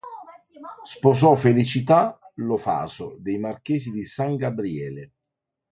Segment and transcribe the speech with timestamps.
[0.83, 5.11] Sposò Felicita Lo Faso dei marchesi di San Gabriele.